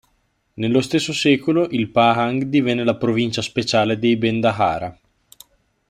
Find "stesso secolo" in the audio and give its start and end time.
0.81-1.67